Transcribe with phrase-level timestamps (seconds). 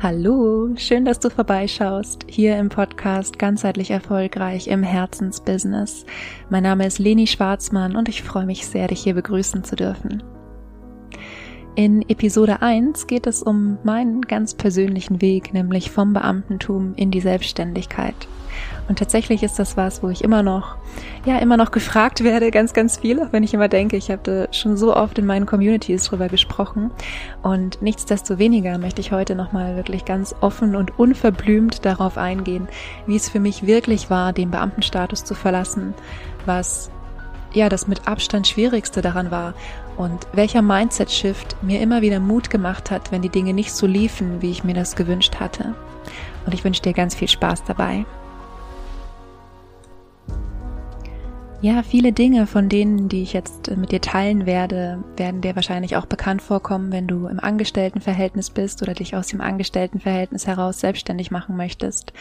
[0.00, 6.06] Hallo, schön, dass du vorbeischaust, hier im Podcast Ganzheitlich Erfolgreich im Herzensbusiness.
[6.50, 10.22] Mein Name ist Leni Schwarzmann und ich freue mich sehr, dich hier begrüßen zu dürfen.
[11.78, 17.20] In Episode 1 geht es um meinen ganz persönlichen Weg, nämlich vom Beamtentum in die
[17.20, 18.16] Selbstständigkeit.
[18.88, 20.74] Und tatsächlich ist das was, wo ich immer noch,
[21.24, 24.48] ja, immer noch gefragt werde, ganz, ganz viel, auch wenn ich immer denke, ich habe
[24.50, 26.90] schon so oft in meinen Communities drüber gesprochen.
[27.44, 32.66] Und nichtsdestoweniger möchte ich heute nochmal wirklich ganz offen und unverblümt darauf eingehen,
[33.06, 35.94] wie es für mich wirklich war, den Beamtenstatus zu verlassen,
[36.44, 36.90] was
[37.54, 39.54] ja das mit Abstand schwierigste daran war
[39.98, 44.40] und welcher Mindset-Shift mir immer wieder Mut gemacht hat, wenn die Dinge nicht so liefen,
[44.40, 45.74] wie ich mir das gewünscht hatte.
[46.46, 48.06] Und ich wünsche dir ganz viel Spaß dabei.
[51.60, 55.96] Ja, viele Dinge von denen, die ich jetzt mit dir teilen werde, werden dir wahrscheinlich
[55.96, 61.32] auch bekannt vorkommen, wenn du im Angestelltenverhältnis bist oder dich aus dem Angestelltenverhältnis heraus selbstständig
[61.32, 62.12] machen möchtest.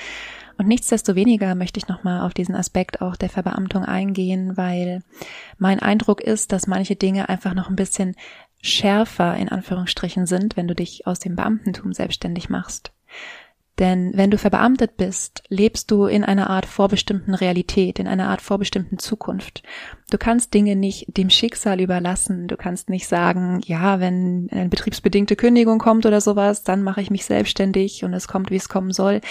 [0.57, 5.03] Und nichtsdestoweniger möchte ich nochmal auf diesen Aspekt auch der Verbeamtung eingehen, weil
[5.59, 8.15] mein Eindruck ist, dass manche Dinge einfach noch ein bisschen
[8.63, 12.91] schärfer in Anführungsstrichen sind, wenn du dich aus dem Beamtentum selbstständig machst.
[13.79, 18.41] Denn wenn du verbeamtet bist, lebst du in einer Art vorbestimmten Realität, in einer Art
[18.41, 19.61] vorbestimmten Zukunft.
[20.09, 22.47] Du kannst Dinge nicht dem Schicksal überlassen.
[22.47, 27.11] Du kannst nicht sagen, ja, wenn eine betriebsbedingte Kündigung kommt oder sowas, dann mache ich
[27.11, 29.21] mich selbstständig und es kommt, wie es kommen soll,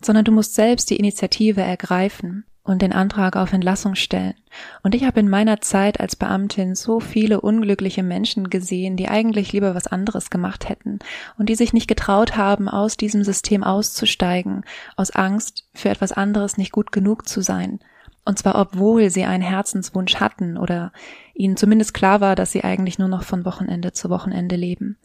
[0.00, 4.34] sondern du musst selbst die Initiative ergreifen und den Antrag auf Entlassung stellen.
[4.82, 9.52] Und ich habe in meiner Zeit als Beamtin so viele unglückliche Menschen gesehen, die eigentlich
[9.52, 10.98] lieber was anderes gemacht hätten
[11.38, 14.64] und die sich nicht getraut haben, aus diesem System auszusteigen,
[14.96, 17.80] aus Angst, für etwas anderes nicht gut genug zu sein.
[18.24, 20.92] Und zwar obwohl sie einen Herzenswunsch hatten oder
[21.34, 24.96] ihnen zumindest klar war, dass sie eigentlich nur noch von Wochenende zu Wochenende leben.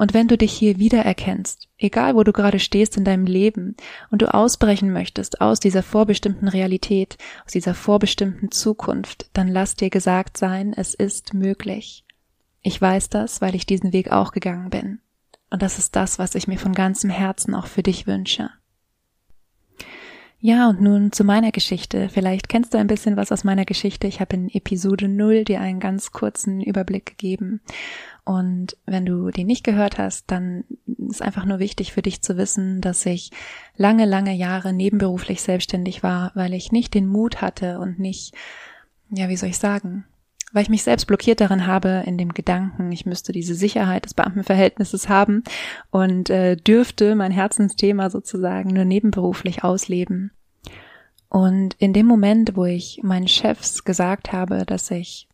[0.00, 3.76] Und wenn du dich hier wiedererkennst, egal wo du gerade stehst in deinem Leben
[4.10, 9.90] und du ausbrechen möchtest aus dieser vorbestimmten Realität, aus dieser vorbestimmten Zukunft, dann lass dir
[9.90, 12.06] gesagt sein, es ist möglich.
[12.62, 15.00] Ich weiß das, weil ich diesen Weg auch gegangen bin.
[15.50, 18.48] Und das ist das, was ich mir von ganzem Herzen auch für dich wünsche.
[20.42, 22.08] Ja, und nun zu meiner Geschichte.
[22.08, 24.06] Vielleicht kennst du ein bisschen was aus meiner Geschichte.
[24.06, 27.60] Ich habe in Episode 0 dir einen ganz kurzen Überblick gegeben.
[28.24, 30.64] Und wenn du den nicht gehört hast, dann
[31.10, 33.32] ist einfach nur wichtig für dich zu wissen, dass ich
[33.76, 38.34] lange, lange Jahre nebenberuflich selbstständig war, weil ich nicht den Mut hatte und nicht,
[39.10, 40.06] ja, wie soll ich sagen,
[40.52, 44.14] weil ich mich selbst blockiert darin habe, in dem Gedanken, ich müsste diese Sicherheit des
[44.14, 45.44] Beamtenverhältnisses haben
[45.90, 50.32] und äh, dürfte mein Herzensthema sozusagen nur nebenberuflich ausleben.
[51.28, 55.28] Und in dem Moment, wo ich meinen Chefs gesagt habe, dass ich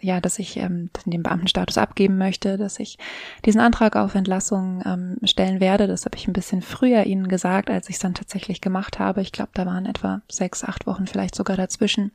[0.00, 2.96] ja, dass ich ähm, den Beamtenstatus abgeben möchte, dass ich
[3.44, 5.88] diesen Antrag auf Entlassung ähm, stellen werde.
[5.88, 9.20] Das habe ich ein bisschen früher Ihnen gesagt, als ich es dann tatsächlich gemacht habe.
[9.20, 12.12] Ich glaube, da waren etwa sechs, acht Wochen vielleicht sogar dazwischen.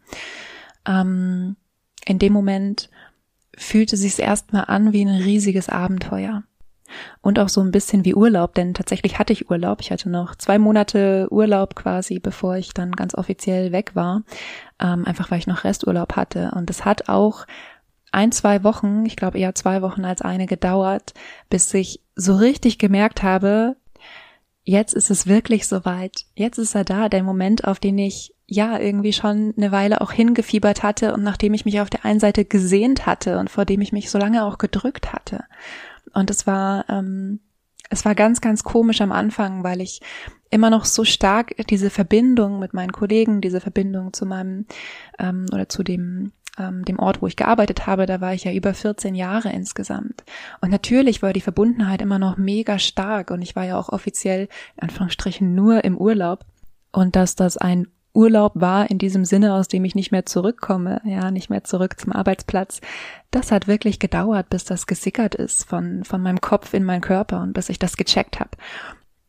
[0.87, 1.57] Ähm,
[2.05, 2.89] in dem Moment
[3.57, 6.43] fühlte sich es erstmal an wie ein riesiges Abenteuer.
[7.21, 9.81] Und auch so ein bisschen wie Urlaub, denn tatsächlich hatte ich Urlaub.
[9.81, 14.21] Ich hatte noch zwei Monate Urlaub quasi, bevor ich dann ganz offiziell weg war.
[14.79, 16.51] Ähm, einfach weil ich noch Resturlaub hatte.
[16.55, 17.47] Und es hat auch
[18.11, 21.13] ein, zwei Wochen, ich glaube eher zwei Wochen als eine gedauert,
[21.49, 23.75] bis ich so richtig gemerkt habe,
[24.63, 26.25] jetzt ist es wirklich soweit.
[26.35, 30.11] Jetzt ist er da, der Moment, auf den ich ja irgendwie schon eine Weile auch
[30.11, 33.81] hingefiebert hatte und nachdem ich mich auf der einen Seite gesehnt hatte und vor dem
[33.81, 35.45] ich mich so lange auch gedrückt hatte.
[36.13, 37.39] Und es war, ähm,
[37.89, 40.01] es war ganz, ganz komisch am Anfang, weil ich
[40.51, 44.65] immer noch so stark diese Verbindung mit meinen Kollegen, diese Verbindung zu meinem
[45.19, 48.53] ähm, oder zu dem ähm, dem Ort, wo ich gearbeitet habe, da war ich ja
[48.53, 50.23] über 14 Jahre insgesamt.
[50.61, 54.47] Und natürlich war die Verbundenheit immer noch mega stark und ich war ja auch offiziell,
[54.77, 56.45] in Anführungsstrichen, nur im Urlaub.
[56.91, 61.01] Und dass das ein Urlaub war in diesem Sinne, aus dem ich nicht mehr zurückkomme,
[61.03, 62.79] ja, nicht mehr zurück zum Arbeitsplatz.
[63.29, 67.41] Das hat wirklich gedauert, bis das gesickert ist von, von meinem Kopf in meinen Körper
[67.41, 68.51] und bis ich das gecheckt habe.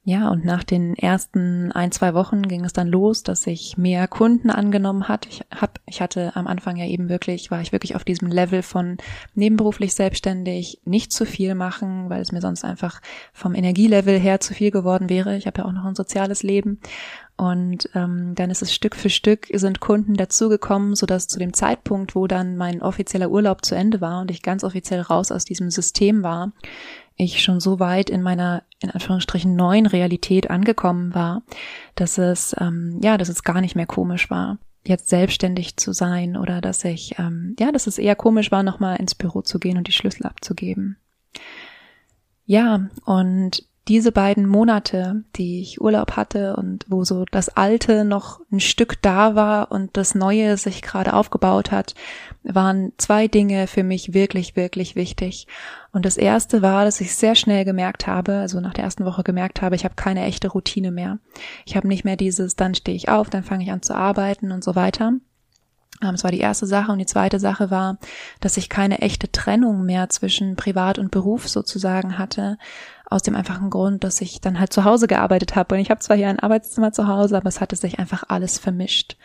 [0.09, 4.07] Ja, und nach den ersten ein, zwei Wochen ging es dann los, dass ich mehr
[4.07, 5.27] Kunden angenommen hat.
[5.27, 8.63] Ich hab, ich hatte am Anfang ja eben wirklich, war ich wirklich auf diesem Level
[8.63, 8.99] von
[9.35, 14.55] nebenberuflich selbstständig, nicht zu viel machen, weil es mir sonst einfach vom Energielevel her zu
[14.55, 15.37] viel geworden wäre.
[15.37, 16.79] Ich habe ja auch noch ein soziales Leben.
[17.37, 22.15] Und ähm, dann ist es Stück für Stück sind Kunden dazugekommen, sodass zu dem Zeitpunkt,
[22.15, 25.71] wo dann mein offizieller Urlaub zu Ende war und ich ganz offiziell raus aus diesem
[25.71, 26.53] System war,
[27.17, 31.43] ich schon so weit in meiner in Anführungsstrichen neuen Realität angekommen war,
[31.95, 36.37] dass es ähm, ja, dass es gar nicht mehr komisch war, jetzt selbstständig zu sein
[36.37, 39.79] oder dass ich ähm, ja, dass es eher komisch war, nochmal ins Büro zu gehen
[39.79, 40.97] und die Schlüssel abzugeben.
[42.45, 48.41] Ja, und diese beiden Monate, die ich Urlaub hatte und wo so das Alte noch
[48.51, 51.95] ein Stück da war und das Neue sich gerade aufgebaut hat,
[52.43, 55.47] waren zwei Dinge für mich wirklich, wirklich wichtig.
[55.93, 59.23] Und das erste war, dass ich sehr schnell gemerkt habe, also nach der ersten Woche
[59.23, 61.19] gemerkt habe, ich habe keine echte Routine mehr.
[61.65, 64.51] Ich habe nicht mehr dieses, dann stehe ich auf, dann fange ich an zu arbeiten
[64.51, 65.13] und so weiter.
[66.03, 66.93] Ähm, das war die erste Sache.
[66.93, 67.99] Und die zweite Sache war,
[68.41, 72.59] dass ich keine echte Trennung mehr zwischen Privat und Beruf sozusagen hatte.
[73.09, 75.75] Aus dem einfachen Grund, dass ich dann halt zu Hause gearbeitet habe.
[75.75, 78.59] Und ich habe zwar hier ein Arbeitszimmer zu Hause, aber es hatte sich einfach alles
[78.59, 79.17] vermischt.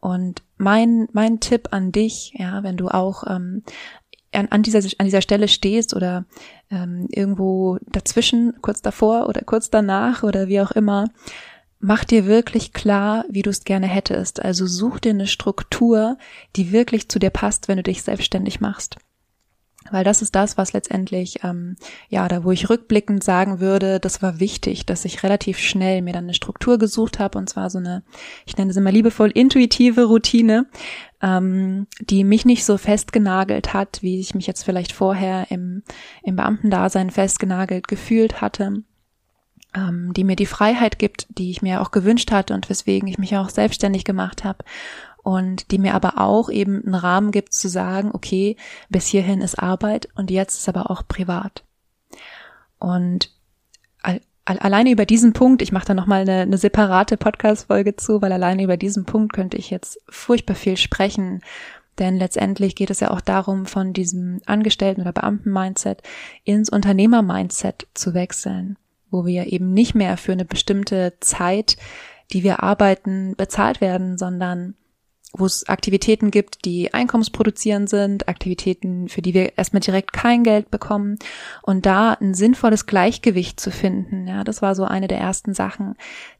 [0.00, 3.62] Und mein, mein Tipp an dich, ja, wenn du auch ähm,
[4.32, 6.24] an, an, dieser, an dieser Stelle stehst oder
[6.70, 11.06] ähm, irgendwo dazwischen, kurz davor oder kurz danach oder wie auch immer,
[11.80, 14.42] mach dir wirklich klar, wie du es gerne hättest.
[14.42, 16.18] Also such dir eine Struktur,
[16.56, 18.96] die wirklich zu dir passt, wenn du dich selbstständig machst.
[19.90, 21.76] Weil das ist das, was letztendlich, ähm,
[22.10, 26.12] ja, da wo ich rückblickend sagen würde, das war wichtig, dass ich relativ schnell mir
[26.12, 28.02] dann eine Struktur gesucht habe und zwar so eine,
[28.44, 30.66] ich nenne es immer liebevoll, intuitive Routine,
[31.22, 35.82] ähm, die mich nicht so festgenagelt hat, wie ich mich jetzt vielleicht vorher im,
[36.22, 38.82] im Beamtendasein festgenagelt gefühlt hatte
[39.74, 43.18] ähm, die mir die Freiheit gibt, die ich mir auch gewünscht hatte und weswegen ich
[43.18, 44.64] mich auch selbstständig gemacht habe
[45.22, 48.56] und die mir aber auch eben einen Rahmen gibt zu sagen, okay,
[48.88, 51.64] bis hierhin ist Arbeit und jetzt ist aber auch privat.
[52.78, 53.30] Und
[54.44, 58.62] alleine über diesen Punkt, ich mache da nochmal eine, eine separate Podcast-Folge zu, weil alleine
[58.62, 61.42] über diesen Punkt könnte ich jetzt furchtbar viel sprechen.
[61.98, 66.02] Denn letztendlich geht es ja auch darum, von diesem Angestellten- oder Beamten-Mindset
[66.44, 68.78] ins Unternehmer-Mindset zu wechseln
[69.10, 71.76] wo wir eben nicht mehr für eine bestimmte Zeit,
[72.32, 74.74] die wir arbeiten, bezahlt werden, sondern
[75.32, 80.70] wo es Aktivitäten gibt, die einkommensproduzierend sind, Aktivitäten, für die wir erstmal direkt kein Geld
[80.70, 81.18] bekommen
[81.62, 84.26] und da ein sinnvolles Gleichgewicht zu finden.
[84.26, 85.96] Ja, das war so eine der ersten Sachen,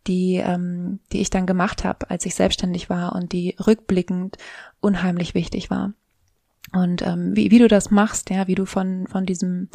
[0.06, 4.38] die, ähm, die ich dann gemacht habe, als ich selbstständig war und die rückblickend
[4.81, 5.93] unheimlich wichtig war.
[6.73, 9.69] Und ähm, wie, wie du das machst, ja, wie du von, von diesem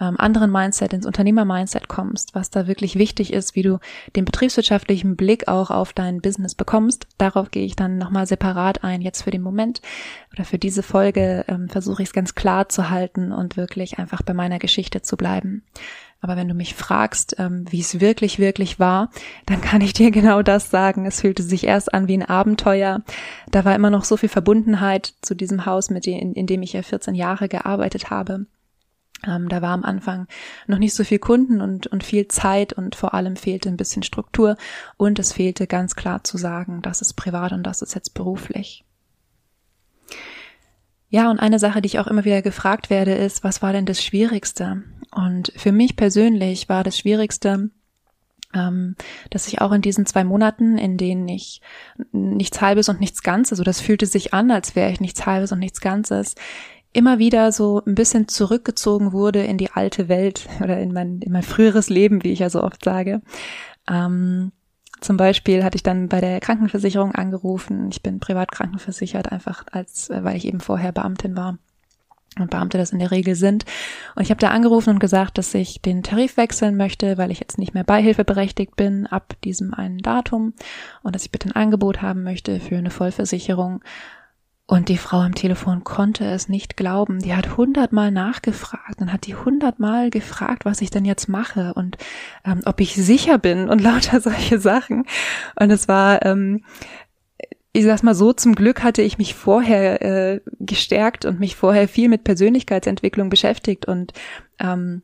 [0.00, 3.78] ähm, anderen Mindset ins Unternehmer-Mindset kommst, was da wirklich wichtig ist, wie du
[4.16, 9.02] den betriebswirtschaftlichen Blick auch auf dein Business bekommst, darauf gehe ich dann nochmal separat ein.
[9.02, 9.82] Jetzt für den Moment
[10.32, 14.22] oder für diese Folge ähm, versuche ich es ganz klar zu halten und wirklich einfach
[14.22, 15.62] bei meiner Geschichte zu bleiben.
[16.20, 19.10] Aber wenn du mich fragst, ähm, wie es wirklich, wirklich war,
[19.46, 21.06] dann kann ich dir genau das sagen.
[21.06, 23.02] Es fühlte sich erst an wie ein Abenteuer.
[23.50, 26.62] Da war immer noch so viel Verbundenheit zu diesem Haus, mit dem, in, in dem
[26.62, 28.46] ich ja 14 Jahre gearbeitet habe.
[29.26, 30.26] Ähm, da war am Anfang
[30.66, 34.04] noch nicht so viel Kunden und, und viel Zeit und vor allem fehlte ein bisschen
[34.04, 34.56] Struktur
[34.96, 38.84] und es fehlte ganz klar zu sagen, das ist privat und das ist jetzt beruflich.
[41.10, 43.86] Ja, und eine Sache, die ich auch immer wieder gefragt werde, ist, was war denn
[43.86, 44.84] das Schwierigste?
[45.18, 47.70] Und für mich persönlich war das Schwierigste,
[48.54, 48.94] ähm,
[49.30, 51.60] dass ich auch in diesen zwei Monaten, in denen ich
[52.12, 55.50] nichts Halbes und nichts Ganzes, so das fühlte sich an, als wäre ich nichts Halbes
[55.50, 56.36] und nichts Ganzes,
[56.92, 61.32] immer wieder so ein bisschen zurückgezogen wurde in die alte Welt oder in mein, in
[61.32, 63.20] mein früheres Leben, wie ich ja so oft sage.
[63.90, 64.52] Ähm,
[65.00, 67.88] zum Beispiel hatte ich dann bei der Krankenversicherung angerufen.
[67.90, 71.58] Ich bin privat krankenversichert, einfach als, äh, weil ich eben vorher Beamtin war
[72.40, 73.64] und Beamte das in der Regel sind.
[74.14, 77.40] Und ich habe da angerufen und gesagt, dass ich den Tarif wechseln möchte, weil ich
[77.40, 80.54] jetzt nicht mehr beihilfeberechtigt bin ab diesem einen Datum
[81.02, 83.82] und dass ich bitte ein Angebot haben möchte für eine Vollversicherung.
[84.70, 87.20] Und die Frau am Telefon konnte es nicht glauben.
[87.20, 91.96] Die hat hundertmal nachgefragt und hat die hundertmal gefragt, was ich denn jetzt mache und
[92.44, 95.06] ähm, ob ich sicher bin und lauter solche Sachen.
[95.58, 96.64] Und es war, ähm,
[97.78, 101.88] ich sag's mal so, zum Glück hatte ich mich vorher äh, gestärkt und mich vorher
[101.88, 104.12] viel mit Persönlichkeitsentwicklung beschäftigt und
[104.58, 105.02] ähm,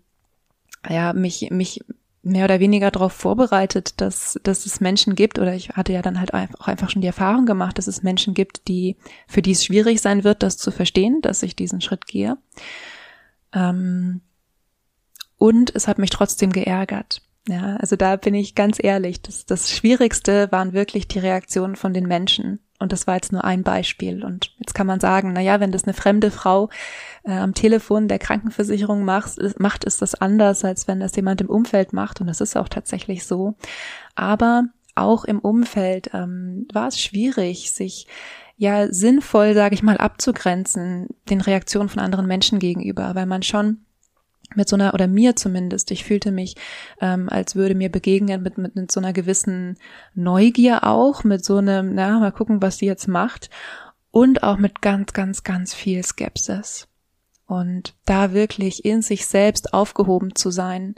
[0.88, 1.81] ja, mich, mich
[2.23, 6.19] mehr oder weniger darauf vorbereitet, dass, dass es Menschen gibt, oder ich hatte ja dann
[6.19, 8.97] halt auch einfach schon die Erfahrung gemacht, dass es Menschen gibt, die,
[9.28, 12.38] für die es schwierig sein wird, das zu verstehen, dass ich diesen Schritt gehe.
[13.52, 14.23] Ähm,
[15.37, 17.23] und es hat mich trotzdem geärgert.
[17.47, 19.21] Ja, also da bin ich ganz ehrlich.
[19.21, 22.63] Das, das Schwierigste waren wirklich die Reaktionen von den Menschen.
[22.78, 24.25] Und das war jetzt nur ein Beispiel.
[24.25, 26.71] Und jetzt kann man sagen, na ja, wenn das eine fremde Frau
[27.23, 31.40] äh, am Telefon der Krankenversicherung macht, ist, macht, ist das anders, als wenn das jemand
[31.40, 32.21] im Umfeld macht.
[32.21, 33.54] Und das ist auch tatsächlich so.
[34.16, 34.64] Aber
[34.97, 38.07] auch im Umfeld ähm, war es schwierig, sich
[38.57, 43.85] ja sinnvoll, sage ich mal, abzugrenzen den Reaktionen von anderen Menschen gegenüber, weil man schon
[44.57, 46.57] mit so einer, oder mir zumindest, ich fühlte mich,
[47.01, 49.77] ähm, als würde mir begegnen mit, mit, mit so einer gewissen
[50.15, 53.51] Neugier auch, mit so einem, na, mal gucken, was die jetzt macht
[54.11, 56.89] und auch mit ganz, ganz, ganz viel Skepsis.
[57.47, 60.95] Und da wirklich in sich selbst aufgehoben zu sein,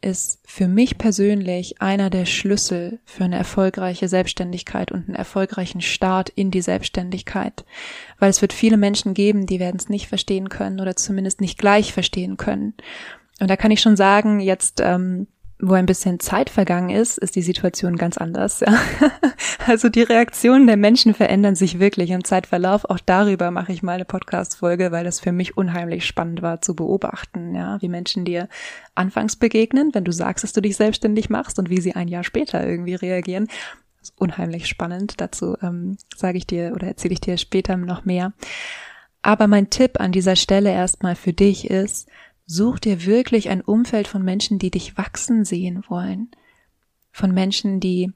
[0.00, 6.28] ist für mich persönlich einer der Schlüssel für eine erfolgreiche Selbstständigkeit und einen erfolgreichen Start
[6.28, 7.64] in die Selbstständigkeit.
[8.18, 11.58] Weil es wird viele Menschen geben, die werden es nicht verstehen können oder zumindest nicht
[11.58, 12.74] gleich verstehen können.
[13.40, 15.26] Und da kann ich schon sagen, jetzt ähm,
[15.60, 18.60] wo ein bisschen Zeit vergangen ist, ist die Situation ganz anders.
[18.60, 18.78] Ja.
[19.66, 22.86] Also die Reaktionen der Menschen verändern sich wirklich im Zeitverlauf.
[22.86, 26.74] Auch darüber mache ich mal eine Podcast-Folge, weil das für mich unheimlich spannend war zu
[26.74, 28.48] beobachten, ja, wie Menschen dir
[28.94, 32.24] anfangs begegnen, wenn du sagst, dass du dich selbstständig machst und wie sie ein Jahr
[32.24, 33.48] später irgendwie reagieren.
[33.98, 35.20] Das ist unheimlich spannend.
[35.20, 38.32] Dazu ähm, sage ich dir oder erzähle ich dir später noch mehr.
[39.20, 42.08] Aber mein Tipp an dieser Stelle erstmal für dich ist,
[42.50, 46.30] Such dir wirklich ein Umfeld von Menschen, die dich wachsen sehen wollen.
[47.12, 48.14] Von Menschen, die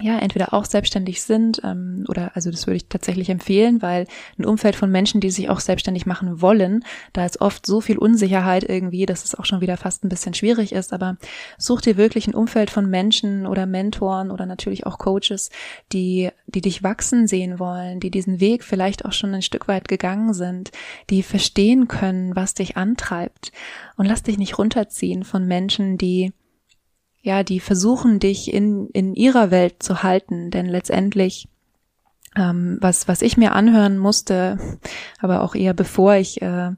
[0.00, 4.06] ja, entweder auch selbstständig sind, ähm, oder also das würde ich tatsächlich empfehlen, weil
[4.38, 7.98] ein Umfeld von Menschen, die sich auch selbstständig machen wollen, da ist oft so viel
[7.98, 11.16] Unsicherheit irgendwie, dass es auch schon wieder fast ein bisschen schwierig ist, aber
[11.58, 15.50] such dir wirklich ein Umfeld von Menschen oder Mentoren oder natürlich auch Coaches,
[15.92, 19.88] die, die dich wachsen sehen wollen, die diesen Weg vielleicht auch schon ein Stück weit
[19.88, 20.70] gegangen sind,
[21.10, 23.50] die verstehen können, was dich antreibt.
[23.96, 26.32] Und lass dich nicht runterziehen von Menschen, die
[27.28, 31.46] ja, die versuchen dich in, in ihrer Welt zu halten, denn letztendlich,
[32.36, 34.58] ähm, was, was ich mir anhören musste,
[35.20, 36.70] aber auch eher bevor ich, äh,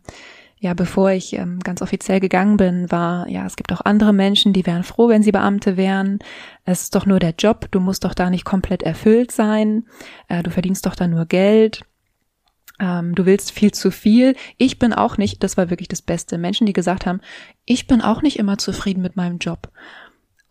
[0.59, 4.53] ja, bevor ich ähm, ganz offiziell gegangen bin, war, ja, es gibt auch andere Menschen,
[4.53, 6.19] die wären froh, wenn sie Beamte wären.
[6.65, 9.87] Es ist doch nur der Job, du musst doch da nicht komplett erfüllt sein,
[10.27, 11.83] äh, du verdienst doch da nur Geld
[12.81, 14.35] ähm, du willst viel zu viel.
[14.57, 16.39] Ich bin auch nicht, das war wirklich das Beste.
[16.39, 17.21] Menschen, die gesagt haben,
[17.67, 19.71] ich bin auch nicht immer zufrieden mit meinem Job.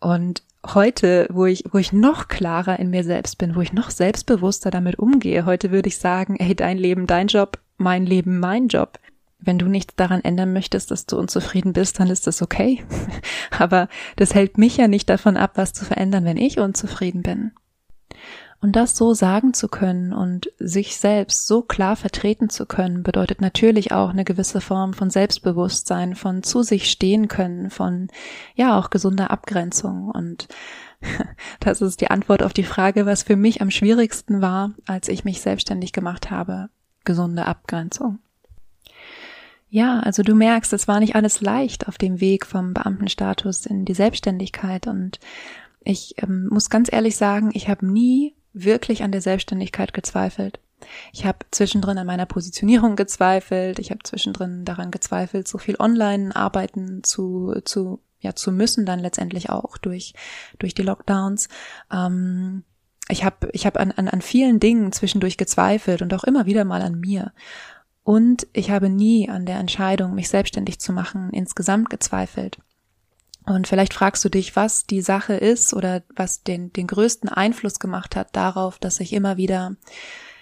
[0.00, 3.90] Und heute, wo ich, wo ich noch klarer in mir selbst bin, wo ich noch
[3.90, 8.68] selbstbewusster damit umgehe, heute würde ich sagen, hey, dein Leben, dein Job, mein Leben, mein
[8.68, 8.98] Job.
[9.38, 12.84] Wenn du nichts daran ändern möchtest, dass du unzufrieden bist, dann ist das okay.
[13.58, 17.52] Aber das hält mich ja nicht davon ab, was zu verändern, wenn ich unzufrieden bin.
[18.62, 23.40] Und das so sagen zu können und sich selbst so klar vertreten zu können, bedeutet
[23.40, 28.08] natürlich auch eine gewisse Form von Selbstbewusstsein, von zu sich stehen können, von
[28.54, 30.10] ja auch gesunder Abgrenzung.
[30.10, 30.48] Und
[31.60, 35.24] das ist die Antwort auf die Frage, was für mich am schwierigsten war, als ich
[35.24, 36.68] mich selbstständig gemacht habe.
[37.04, 38.18] Gesunde Abgrenzung.
[39.70, 43.86] Ja, also du merkst, es war nicht alles leicht auf dem Weg vom Beamtenstatus in
[43.86, 45.18] die Selbstständigkeit und
[45.82, 50.60] ich ähm, muss ganz ehrlich sagen, ich habe nie wirklich an der Selbstständigkeit gezweifelt.
[51.12, 53.78] Ich habe zwischendrin an meiner Positionierung gezweifelt.
[53.78, 59.00] Ich habe zwischendrin daran gezweifelt, so viel online arbeiten zu, zu, ja, zu müssen, dann
[59.00, 60.14] letztendlich auch durch,
[60.58, 61.48] durch die Lockdowns.
[61.92, 62.64] Ähm,
[63.08, 66.64] ich habe ich hab an, an, an vielen Dingen zwischendurch gezweifelt und auch immer wieder
[66.64, 67.32] mal an mir.
[68.02, 72.58] Und ich habe nie an der Entscheidung, mich selbstständig zu machen, insgesamt gezweifelt.
[73.46, 77.80] Und vielleicht fragst du dich, was die Sache ist oder was den, den größten Einfluss
[77.80, 79.76] gemacht hat darauf, dass ich immer wieder,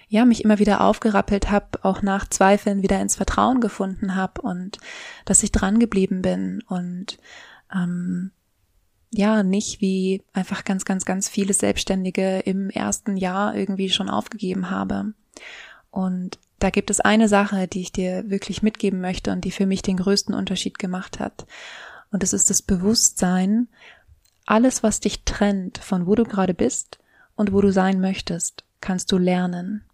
[0.09, 4.78] ja, mich immer wieder aufgerappelt habe, auch nach Zweifeln wieder ins Vertrauen gefunden habe und
[5.25, 7.19] dass ich dran geblieben bin und
[7.73, 8.33] ähm,
[9.11, 14.71] ja, nicht wie einfach ganz, ganz, ganz viele Selbstständige im ersten Jahr irgendwie schon aufgegeben
[14.71, 15.14] habe.
[15.90, 19.67] Und da gibt es eine Sache, die ich dir wirklich mitgeben möchte und die für
[19.67, 21.47] mich den größten Unterschied gemacht hat.
[22.10, 23.68] Und es ist das Bewusstsein,
[24.46, 26.98] alles, was dich trennt von wo du gerade bist
[27.36, 29.84] und wo du sein möchtest, kannst du lernen.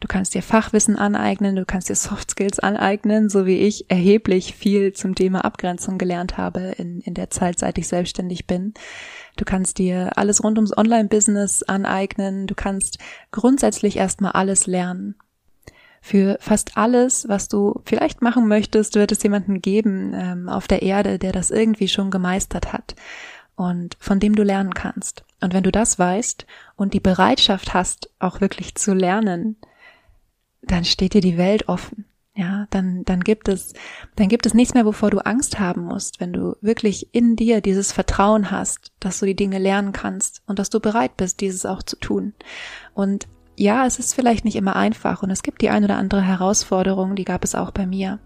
[0.00, 4.54] Du kannst dir Fachwissen aneignen, du kannst dir Soft Skills aneignen, so wie ich erheblich
[4.54, 8.74] viel zum Thema Abgrenzung gelernt habe in, in der Zeit, seit ich selbstständig bin.
[9.36, 12.98] Du kannst dir alles rund ums Online-Business aneignen, du kannst
[13.32, 15.16] grundsätzlich erstmal alles lernen.
[16.08, 20.80] Für fast alles, was du vielleicht machen möchtest, wird es jemanden geben ähm, auf der
[20.80, 22.94] Erde, der das irgendwie schon gemeistert hat
[23.56, 25.22] und von dem du lernen kannst.
[25.42, 26.46] Und wenn du das weißt
[26.76, 29.56] und die Bereitschaft hast, auch wirklich zu lernen,
[30.62, 32.06] dann steht dir die Welt offen.
[32.34, 33.74] Ja, dann, dann gibt es,
[34.16, 37.60] dann gibt es nichts mehr, wovor du Angst haben musst, wenn du wirklich in dir
[37.60, 41.66] dieses Vertrauen hast, dass du die Dinge lernen kannst und dass du bereit bist, dieses
[41.66, 42.32] auch zu tun.
[42.94, 46.22] Und ja, es ist vielleicht nicht immer einfach und es gibt die ein oder andere
[46.22, 48.20] Herausforderung, die gab es auch bei mir.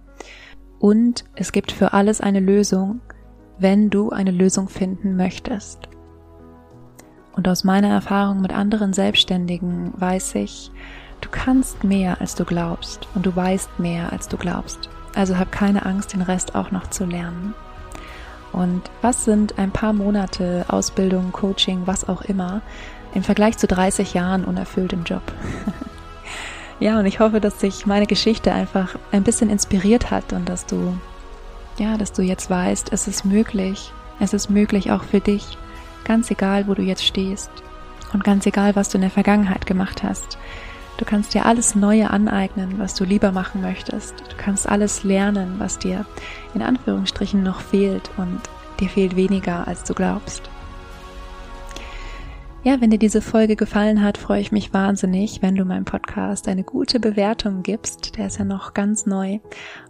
[0.78, 3.00] Und es gibt für alles eine Lösung,
[3.58, 5.88] wenn du eine Lösung finden möchtest.
[7.34, 10.70] Und aus meiner Erfahrung mit anderen Selbstständigen weiß ich,
[11.22, 14.90] du kannst mehr, als du glaubst und du weißt mehr, als du glaubst.
[15.14, 17.54] Also hab keine Angst, den Rest auch noch zu lernen.
[18.52, 22.60] Und was sind ein paar Monate Ausbildung, Coaching, was auch immer,
[23.14, 25.22] im Vergleich zu 30 Jahren unerfüllt im Job.
[26.80, 30.66] ja, und ich hoffe, dass dich meine Geschichte einfach ein bisschen inspiriert hat und dass
[30.66, 30.96] du
[31.78, 33.92] ja, dass du jetzt weißt, es ist möglich.
[34.20, 35.58] Es ist möglich auch für dich,
[36.04, 37.50] ganz egal, wo du jetzt stehst
[38.12, 40.38] und ganz egal, was du in der Vergangenheit gemacht hast.
[40.98, 44.14] Du kannst dir alles Neue aneignen, was du lieber machen möchtest.
[44.20, 46.04] Du kannst alles lernen, was dir
[46.54, 48.40] in Anführungsstrichen noch fehlt und
[48.78, 50.51] dir fehlt weniger, als du glaubst.
[52.64, 56.46] Ja, wenn dir diese Folge gefallen hat, freue ich mich wahnsinnig, wenn du meinem Podcast
[56.46, 58.16] eine gute Bewertung gibst.
[58.16, 59.40] Der ist ja noch ganz neu.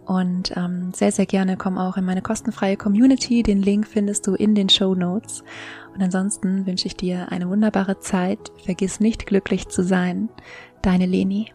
[0.05, 3.43] Und ähm, sehr, sehr gerne komm auch in meine kostenfreie Community.
[3.43, 5.43] Den Link findest du in den Show Notes.
[5.93, 8.51] Und ansonsten wünsche ich dir eine wunderbare Zeit.
[8.65, 10.29] Vergiss nicht glücklich zu sein.
[10.81, 11.51] Deine Leni.